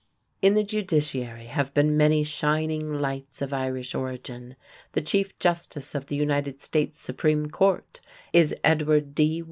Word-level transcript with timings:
In 0.41 0.55
the 0.55 0.63
judiciary 0.63 1.45
have 1.45 1.75
been 1.75 1.95
many 1.95 2.23
shining 2.23 2.91
lights 2.91 3.39
of 3.39 3.53
Irish 3.53 3.93
origin. 3.93 4.55
The 4.93 5.01
Chief 5.03 5.37
Justice 5.37 5.93
of 5.93 6.07
the 6.07 6.15
United 6.15 6.59
States 6.59 6.99
Supreme 6.99 7.49
Court 7.51 8.01
is 8.33 8.55
Edward 8.63 9.13
D. 9.13 9.39